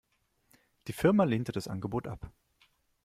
[0.87, 2.31] Die Firma lehnte das Angebot ab.